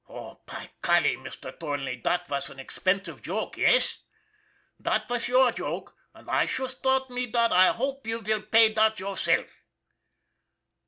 [0.09, 3.99] Oh, py golly, Mister Thornley, dot vas an expensive joke yess?
[4.81, 8.73] Dot vas your joke, und I shusht thought me dot I hope you will pay
[8.73, 9.63] dot yourself."